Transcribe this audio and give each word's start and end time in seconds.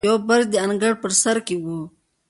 یو 0.09 0.15
برج 0.27 0.45
یې 0.47 0.51
د 0.53 0.55
انګړ 0.65 0.93
په 1.01 1.07
بر 1.09 1.13
سر 1.23 1.37
کې 1.47 1.55
و. 1.63 1.65